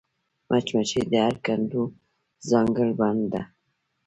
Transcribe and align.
مچمچۍ 0.49 1.01
د 1.11 1.13
هر 1.25 1.35
کندو 1.45 1.83
ځانګړېنده 2.49 3.13
ده 3.31 3.41